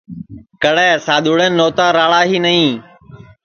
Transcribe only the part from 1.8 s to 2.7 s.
راݪا ہی نائی